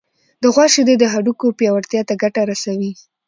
د 0.41 0.43
غوا 0.53 0.65
شیدې 0.73 0.95
د 0.99 1.03
هډوکو 1.13 1.47
پیاوړتیا 1.59 2.01
ته 2.09 2.13
ګټه 2.23 2.41
رسوي. 2.51 2.91